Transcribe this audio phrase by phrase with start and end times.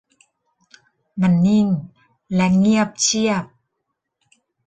[1.21, 1.67] มันนิ่ง
[2.33, 3.45] และเงียบเชียบ